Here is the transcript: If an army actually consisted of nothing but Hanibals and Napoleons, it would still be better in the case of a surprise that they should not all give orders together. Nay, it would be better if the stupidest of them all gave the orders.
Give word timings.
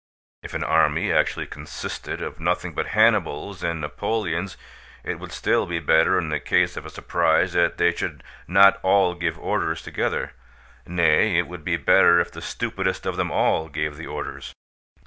If 0.41 0.55
an 0.55 0.63
army 0.63 1.11
actually 1.13 1.45
consisted 1.45 2.23
of 2.23 2.39
nothing 2.39 2.73
but 2.73 2.87
Hanibals 2.97 3.61
and 3.61 3.79
Napoleons, 3.81 4.57
it 5.03 5.19
would 5.19 5.31
still 5.31 5.67
be 5.67 5.77
better 5.77 6.17
in 6.17 6.29
the 6.29 6.39
case 6.39 6.75
of 6.75 6.87
a 6.87 6.89
surprise 6.89 7.53
that 7.53 7.77
they 7.77 7.91
should 7.95 8.23
not 8.47 8.79
all 8.81 9.13
give 9.13 9.37
orders 9.37 9.83
together. 9.83 10.33
Nay, 10.87 11.37
it 11.37 11.45
would 11.47 11.63
be 11.63 11.77
better 11.77 12.19
if 12.19 12.31
the 12.31 12.41
stupidest 12.41 13.05
of 13.05 13.15
them 13.15 13.29
all 13.29 13.69
gave 13.69 13.95
the 13.95 14.07
orders. 14.07 14.55